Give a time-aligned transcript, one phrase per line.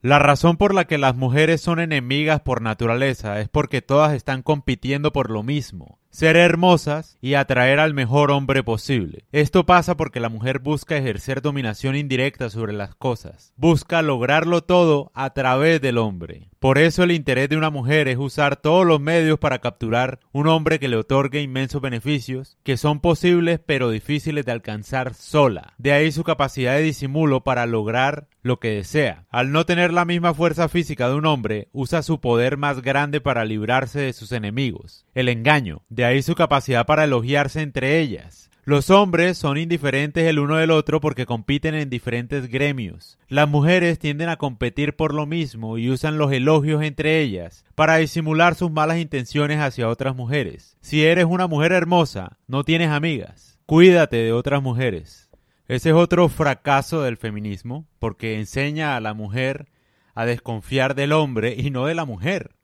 [0.00, 4.42] La razón por la que las mujeres son enemigas por naturaleza es porque todas están
[4.42, 9.24] compitiendo por lo mismo, ser hermosas y atraer al mejor hombre posible.
[9.32, 15.10] Esto pasa porque la mujer busca ejercer dominación indirecta sobre las cosas, busca lograrlo todo
[15.14, 16.48] a través del hombre.
[16.58, 20.48] Por eso el interés de una mujer es usar todos los medios para capturar un
[20.48, 25.74] hombre que le otorgue inmensos beneficios, que son posibles pero difíciles de alcanzar sola.
[25.78, 29.26] De ahí su capacidad de disimulo para lograr lo que desea.
[29.30, 33.20] Al no tener la misma fuerza física de un hombre, usa su poder más grande
[33.20, 35.82] para librarse de sus enemigos, el engaño.
[35.88, 38.50] De ahí su capacidad para elogiarse entre ellas.
[38.62, 43.18] Los hombres son indiferentes el uno del otro porque compiten en diferentes gremios.
[43.26, 47.96] Las mujeres tienden a competir por lo mismo y usan los elogios entre ellas para
[47.96, 50.76] disimular sus malas intenciones hacia otras mujeres.
[50.82, 53.58] Si eres una mujer hermosa, no tienes amigas.
[53.66, 55.30] Cuídate de otras mujeres.
[55.66, 59.66] Ese es otro fracaso del feminismo porque enseña a la mujer
[60.14, 62.57] a desconfiar del hombre y no de la mujer.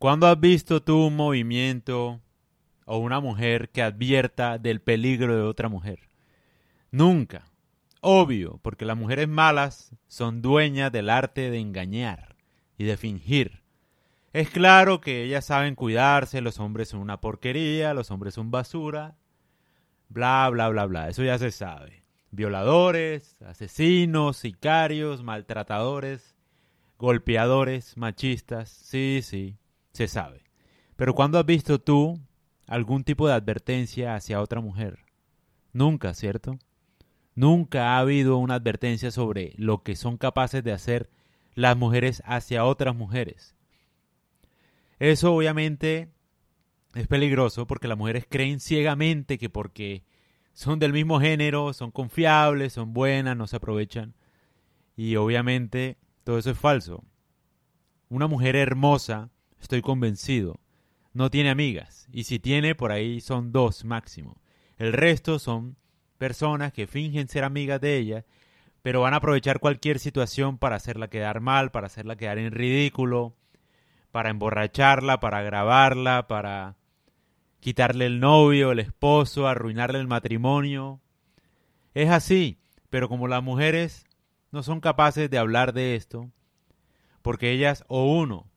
[0.00, 2.20] ¿Cuándo has visto tú un movimiento
[2.92, 6.08] o una mujer que advierta del peligro de otra mujer.
[6.90, 7.44] Nunca.
[8.00, 12.34] Obvio, porque las mujeres malas son dueñas del arte de engañar
[12.78, 13.62] y de fingir.
[14.32, 19.14] Es claro que ellas saben cuidarse, los hombres son una porquería, los hombres son basura,
[20.08, 22.02] bla, bla, bla, bla, eso ya se sabe.
[22.32, 26.34] Violadores, asesinos, sicarios, maltratadores,
[26.98, 29.59] golpeadores, machistas, sí, sí,
[29.92, 30.44] se sabe.
[30.96, 32.20] Pero ¿cuándo has visto tú
[32.70, 35.00] algún tipo de advertencia hacia otra mujer.
[35.72, 36.60] Nunca, ¿cierto?
[37.34, 41.10] Nunca ha habido una advertencia sobre lo que son capaces de hacer
[41.54, 43.56] las mujeres hacia otras mujeres.
[45.00, 46.12] Eso obviamente
[46.94, 50.04] es peligroso porque las mujeres creen ciegamente que porque
[50.52, 54.14] son del mismo género, son confiables, son buenas, no se aprovechan.
[54.96, 57.02] Y obviamente todo eso es falso.
[58.08, 59.30] Una mujer hermosa,
[59.60, 60.60] estoy convencido,
[61.12, 62.08] no tiene amigas.
[62.12, 64.40] Y si tiene, por ahí son dos máximo.
[64.78, 65.76] El resto son
[66.18, 68.24] personas que fingen ser amigas de ella,
[68.82, 73.34] pero van a aprovechar cualquier situación para hacerla quedar mal, para hacerla quedar en ridículo,
[74.10, 76.76] para emborracharla, para grabarla, para
[77.60, 81.00] quitarle el novio, el esposo, arruinarle el matrimonio.
[81.94, 82.58] Es así,
[82.88, 84.04] pero como las mujeres
[84.50, 86.30] no son capaces de hablar de esto,
[87.22, 88.49] porque ellas o uno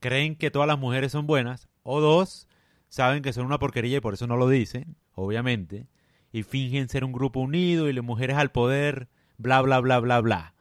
[0.00, 2.48] creen que todas las mujeres son buenas, o dos,
[2.88, 5.88] saben que son una porquería y por eso no lo dicen, obviamente,
[6.32, 10.20] y fingen ser un grupo unido y las mujeres al poder, bla, bla, bla, bla,
[10.20, 10.54] bla.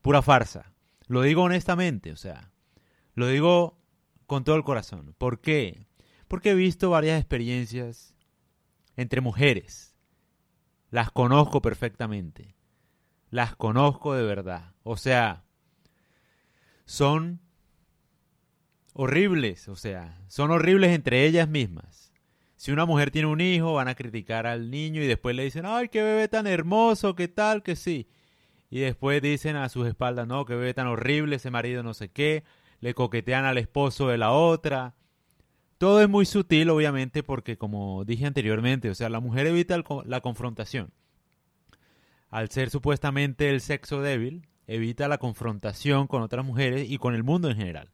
[0.00, 0.72] Pura farsa.
[1.06, 2.52] Lo digo honestamente, o sea,
[3.14, 3.78] lo digo
[4.26, 5.14] con todo el corazón.
[5.18, 5.86] ¿Por qué?
[6.28, 8.14] Porque he visto varias experiencias
[8.96, 9.96] entre mujeres.
[10.90, 12.54] Las conozco perfectamente.
[13.30, 14.74] Las conozco de verdad.
[14.82, 15.44] O sea,
[16.84, 17.40] son
[19.00, 22.12] horribles, o sea, son horribles entre ellas mismas.
[22.56, 25.66] Si una mujer tiene un hijo, van a criticar al niño y después le dicen,
[25.66, 28.08] ay, qué bebé tan hermoso, qué tal, que sí.
[28.70, 32.08] Y después dicen a sus espaldas, no, qué bebé tan horrible, ese marido no sé
[32.08, 32.42] qué,
[32.80, 34.96] le coquetean al esposo de la otra.
[35.78, 40.20] Todo es muy sutil, obviamente, porque como dije anteriormente, o sea, la mujer evita la
[40.22, 40.92] confrontación.
[42.30, 47.22] Al ser supuestamente el sexo débil, evita la confrontación con otras mujeres y con el
[47.22, 47.92] mundo en general.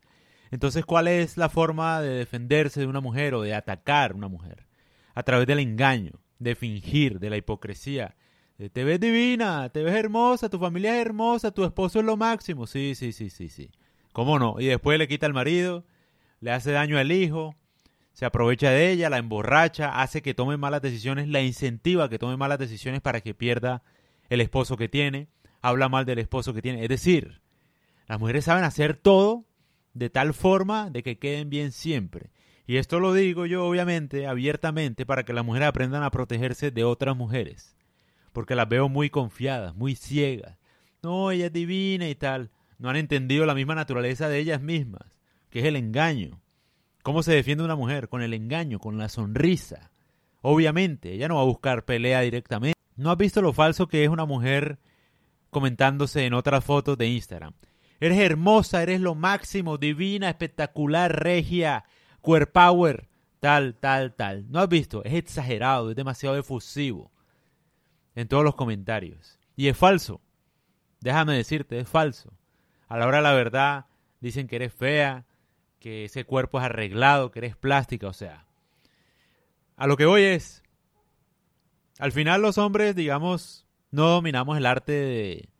[0.54, 4.28] Entonces, ¿cuál es la forma de defenderse de una mujer o de atacar a una
[4.28, 4.68] mujer?
[5.12, 8.14] A través del engaño, de fingir, de la hipocresía.
[8.72, 12.68] te ves divina, te ves hermosa, tu familia es hermosa, tu esposo es lo máximo.
[12.68, 13.72] Sí, sí, sí, sí, sí.
[14.12, 14.60] ¿Cómo no?
[14.60, 15.84] Y después le quita al marido,
[16.38, 17.56] le hace daño al hijo,
[18.12, 22.20] se aprovecha de ella, la emborracha, hace que tome malas decisiones, la incentiva a que
[22.20, 23.82] tome malas decisiones para que pierda
[24.30, 25.26] el esposo que tiene,
[25.62, 26.84] habla mal del esposo que tiene.
[26.84, 27.40] Es decir,
[28.06, 29.46] las mujeres saben hacer todo
[29.94, 32.30] de tal forma de que queden bien siempre.
[32.66, 36.84] Y esto lo digo yo obviamente abiertamente para que las mujeres aprendan a protegerse de
[36.84, 37.76] otras mujeres.
[38.32, 40.58] Porque las veo muy confiadas, muy ciegas.
[41.02, 42.50] No, ella es divina y tal.
[42.78, 45.02] No han entendido la misma naturaleza de ellas mismas,
[45.50, 46.40] que es el engaño.
[47.02, 48.08] ¿Cómo se defiende una mujer?
[48.08, 49.90] Con el engaño, con la sonrisa.
[50.40, 52.78] Obviamente, ella no va a buscar pelea directamente.
[52.96, 54.78] ¿No has visto lo falso que es una mujer
[55.50, 57.52] comentándose en otras fotos de Instagram?
[58.00, 61.84] Eres hermosa, eres lo máximo, divina, espectacular, regia,
[62.22, 63.08] queer power,
[63.40, 64.50] tal, tal, tal.
[64.50, 65.04] ¿No has visto?
[65.04, 67.10] Es exagerado, es demasiado efusivo
[68.14, 69.38] en todos los comentarios.
[69.56, 70.20] Y es falso.
[71.00, 72.32] Déjame decirte, es falso.
[72.88, 73.86] A la hora de la verdad
[74.20, 75.26] dicen que eres fea,
[75.78, 78.46] que ese cuerpo es arreglado, que eres plástica, o sea.
[79.76, 80.62] A lo que voy es,
[81.98, 85.50] al final los hombres, digamos, no dominamos el arte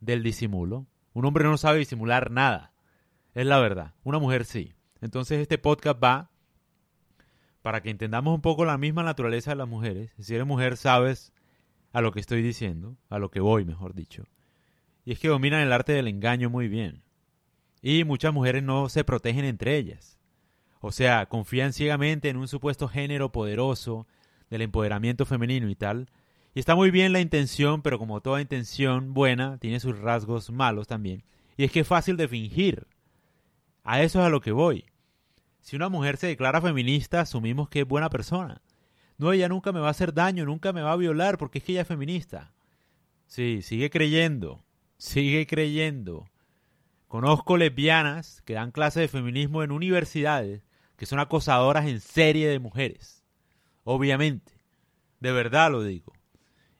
[0.00, 0.86] del disimulo.
[1.20, 2.72] Un hombre no sabe disimular nada.
[3.34, 3.92] Es la verdad.
[4.04, 4.72] Una mujer sí.
[5.02, 6.30] Entonces este podcast va
[7.60, 10.10] para que entendamos un poco la misma naturaleza de las mujeres.
[10.18, 11.34] Si eres mujer sabes
[11.92, 14.28] a lo que estoy diciendo, a lo que voy, mejor dicho.
[15.04, 17.02] Y es que dominan el arte del engaño muy bien.
[17.82, 20.18] Y muchas mujeres no se protegen entre ellas.
[20.80, 24.06] O sea, confían ciegamente en un supuesto género poderoso
[24.48, 26.08] del empoderamiento femenino y tal.
[26.54, 30.88] Y está muy bien la intención, pero como toda intención buena, tiene sus rasgos malos
[30.88, 31.22] también.
[31.56, 32.86] Y es que es fácil de fingir.
[33.84, 34.84] A eso es a lo que voy.
[35.60, 38.62] Si una mujer se declara feminista, asumimos que es buena persona.
[39.18, 41.64] No, ella nunca me va a hacer daño, nunca me va a violar porque es
[41.64, 42.52] que ella es feminista.
[43.26, 44.64] Sí, sigue creyendo,
[44.96, 46.28] sigue creyendo.
[47.06, 50.62] Conozco lesbianas que dan clases de feminismo en universidades
[50.96, 53.22] que son acosadoras en serie de mujeres.
[53.84, 54.52] Obviamente.
[55.20, 56.12] De verdad lo digo.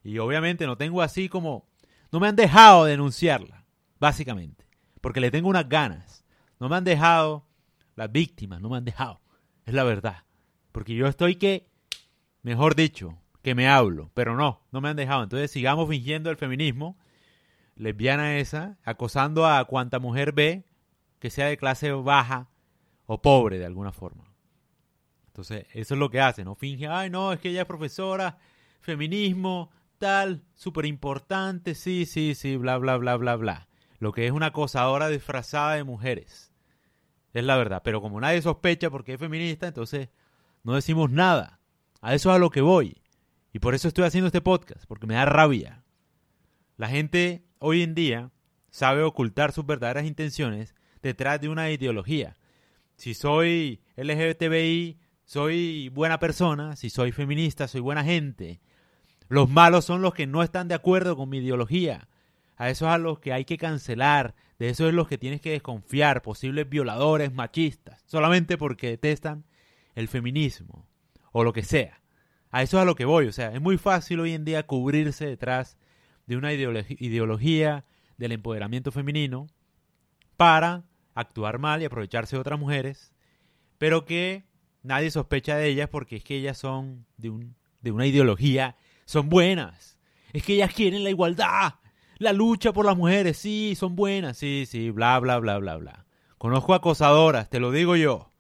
[0.03, 1.69] Y obviamente no tengo así como...
[2.13, 3.65] No me han dejado denunciarla,
[3.99, 4.67] básicamente.
[5.01, 6.25] Porque le tengo unas ganas.
[6.59, 7.47] No me han dejado
[7.95, 9.21] las víctimas, no me han dejado.
[9.65, 10.25] Es la verdad.
[10.73, 11.71] Porque yo estoy que,
[12.43, 14.11] mejor dicho, que me hablo.
[14.15, 15.23] Pero no, no me han dejado.
[15.23, 16.99] Entonces sigamos fingiendo el feminismo.
[17.77, 20.65] Lesbiana esa, acosando a cuanta mujer ve
[21.19, 22.49] que sea de clase baja
[23.07, 24.25] o pobre de alguna forma.
[25.29, 26.55] Entonces, eso es lo que hace, ¿no?
[26.57, 28.39] Finge, ay, no, es que ella es profesora,
[28.81, 29.71] feminismo,
[30.01, 33.69] tal, súper importante, sí, sí, sí, bla, bla, bla, bla, bla.
[34.01, 36.53] Lo que es una acosadora disfrazada de mujeres.
[37.33, 37.83] Es la verdad.
[37.85, 40.09] Pero como nadie sospecha porque es feminista, entonces
[40.65, 41.61] no decimos nada.
[42.01, 43.03] A eso es a lo que voy.
[43.53, 45.85] Y por eso estoy haciendo este podcast, porque me da rabia.
[46.77, 48.31] La gente hoy en día
[48.71, 52.37] sabe ocultar sus verdaderas intenciones detrás de una ideología.
[52.97, 58.61] Si soy LGBTI, soy buena persona, si soy feminista, soy buena gente.
[59.31, 62.09] Los malos son los que no están de acuerdo con mi ideología.
[62.57, 65.53] A esos a los que hay que cancelar, de esos es los que tienes que
[65.53, 69.45] desconfiar, posibles violadores, machistas, solamente porque detestan
[69.95, 70.89] el feminismo
[71.31, 72.01] o lo que sea.
[72.51, 74.67] A eso es a lo que voy, o sea, es muy fácil hoy en día
[74.67, 75.79] cubrirse detrás
[76.27, 77.85] de una ideología
[78.19, 79.47] del empoderamiento femenino
[80.37, 80.83] para
[81.15, 83.13] actuar mal y aprovecharse de otras mujeres,
[83.79, 84.45] pero que
[84.83, 88.77] nadie sospecha de ellas porque es que ellas son de, un, de una ideología,
[89.11, 89.99] son buenas,
[90.33, 91.75] es que ellas quieren la igualdad,
[92.19, 96.07] la lucha por las mujeres, sí, son buenas, sí, sí, bla, bla, bla, bla, bla.
[96.39, 98.31] Conozco acosadoras, te lo digo yo.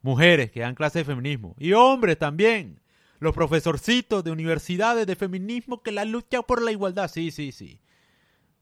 [0.00, 1.54] Mujeres que dan clases de feminismo.
[1.58, 2.80] Y hombres también.
[3.18, 7.10] Los profesorcitos de universidades de feminismo que la lucha por la igualdad.
[7.10, 7.82] Sí, sí, sí.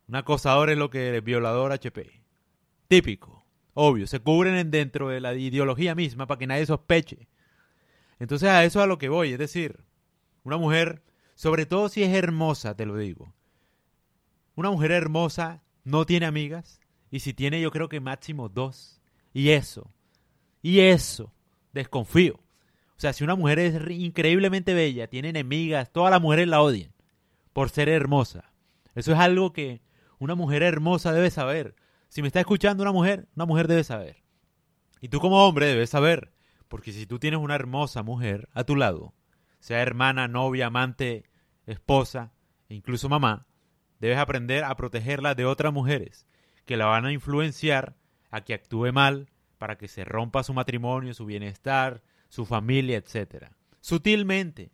[0.09, 2.25] Un acosador es lo que es violador HP.
[2.89, 3.47] Típico.
[3.73, 4.09] Obvio.
[4.09, 7.29] Se cubren dentro de la ideología misma para que nadie sospeche.
[8.19, 9.33] Entonces a eso es a lo que voy.
[9.33, 9.85] Es decir,
[10.43, 11.03] una mujer,
[11.37, 13.37] sobre todo si es hermosa, te lo digo
[14.57, 16.81] una mujer hermosa no tiene amigas.
[17.11, 19.01] Y si tiene, yo creo que máximo dos.
[19.33, 19.93] Y eso.
[20.63, 21.33] Y eso.
[21.73, 22.35] Desconfío.
[22.35, 26.93] O sea, si una mujer es increíblemente bella, tiene enemigas, todas las mujeres la odian
[27.53, 28.53] por ser hermosa.
[28.95, 29.83] Eso es algo que
[30.19, 31.77] una mujer hermosa debe saber.
[32.09, 34.23] Si me está escuchando una mujer, una mujer debe saber.
[35.03, 36.33] Y tú como hombre debes saber.
[36.69, 39.15] Porque si tú tienes una hermosa mujer a tu lado,
[39.67, 41.25] sea hermana, novia, amante,
[41.67, 42.33] esposa,
[42.69, 43.49] e incluso mamá,
[43.99, 46.25] Debes aprender a protegerla de otras mujeres
[46.67, 47.97] que la van a influenciar
[48.31, 49.29] a que actúe mal
[49.59, 53.47] para que se rompa su matrimonio, su bienestar, su familia, etc.
[53.81, 54.71] Sutilmente,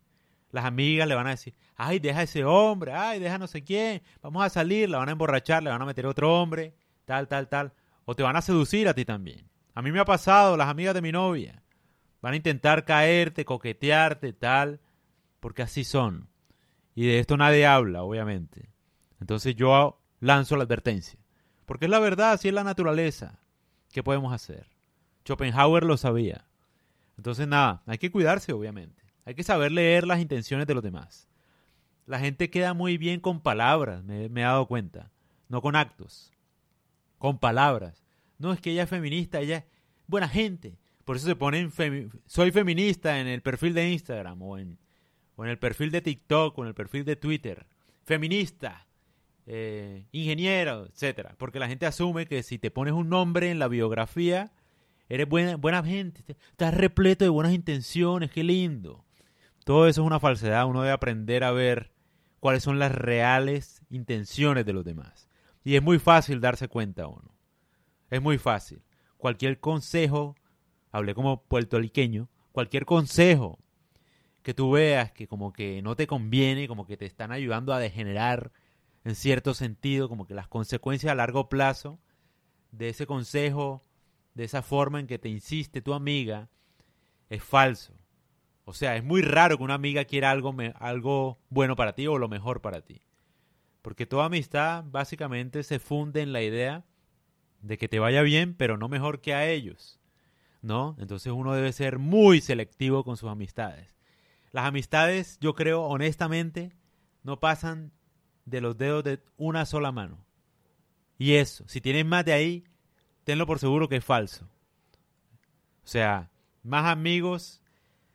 [0.50, 3.64] las amigas le van a decir, ay, deja a ese hombre, ay, deja no sé
[3.64, 6.74] quién, vamos a salir, la van a emborrachar, le van a meter otro hombre,
[7.06, 7.72] tal, tal, tal.
[8.04, 9.48] O te van a seducir a ti también.
[9.72, 11.62] A mí me ha pasado, las amigas de mi novia.
[12.22, 14.80] Van a intentar caerte, coquetearte, tal,
[15.40, 16.28] porque así son.
[16.94, 18.70] Y de esto nadie habla, obviamente.
[19.20, 21.18] Entonces yo lanzo la advertencia.
[21.66, 23.40] Porque es la verdad, así es la naturaleza.
[23.92, 24.66] ¿Qué podemos hacer?
[25.24, 26.46] Schopenhauer lo sabía.
[27.16, 29.02] Entonces nada, hay que cuidarse obviamente.
[29.24, 31.28] Hay que saber leer las intenciones de los demás.
[32.06, 35.12] La gente queda muy bien con palabras, me, he dado cuenta.
[35.48, 36.32] No con actos.
[37.18, 38.04] Con palabras.
[38.38, 39.64] No es que ella es feminista, ella es
[40.06, 40.78] buena gente.
[41.04, 41.72] Por eso se ponen
[42.26, 44.78] soy feminista en el perfil de Instagram o en,
[45.36, 47.66] o en el perfil de TikTok o en el perfil de Twitter.
[48.04, 48.86] Feminista
[49.46, 51.34] eh, ingeniero, etcétera.
[51.38, 54.52] Porque la gente asume que si te pones un nombre en la biografía,
[55.08, 59.04] eres buena, buena gente, estás repleto de buenas intenciones, qué lindo.
[59.64, 61.92] Todo eso es una falsedad, uno debe aprender a ver
[62.40, 65.28] cuáles son las reales intenciones de los demás.
[65.64, 67.36] Y es muy fácil darse cuenta uno.
[68.10, 68.82] Es muy fácil.
[69.16, 70.34] Cualquier consejo,
[70.92, 73.58] hablé como puertorriqueño, cualquier consejo
[74.42, 77.78] que tú veas que como que no te conviene, como que te están ayudando a
[77.78, 78.52] degenerar
[79.04, 81.98] en cierto sentido, como que las consecuencias a largo plazo
[82.70, 83.84] de ese consejo,
[84.34, 86.48] de esa forma en que te insiste tu amiga,
[87.30, 87.94] es falso.
[88.64, 92.18] O sea, es muy raro que una amiga quiera algo, algo bueno para ti o
[92.18, 93.02] lo mejor para ti.
[93.80, 96.84] Porque toda amistad básicamente se funde en la idea
[97.60, 100.01] de que te vaya bien, pero no mejor que a ellos.
[100.62, 100.96] ¿No?
[100.98, 103.96] Entonces uno debe ser muy selectivo con sus amistades.
[104.52, 106.72] Las amistades, yo creo, honestamente,
[107.22, 107.92] no pasan
[108.44, 110.24] de los dedos de una sola mano.
[111.18, 112.64] Y eso, si tienes más de ahí,
[113.24, 114.48] tenlo por seguro que es falso.
[115.84, 116.30] O sea,
[116.62, 117.60] más amigos,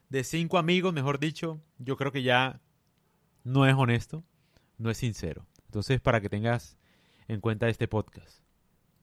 [0.09, 2.61] de cinco amigos, mejor dicho, yo creo que ya
[3.43, 4.23] no es honesto,
[4.77, 5.45] no es sincero.
[5.65, 6.77] Entonces, para que tengas
[7.27, 8.46] en cuenta este podcast.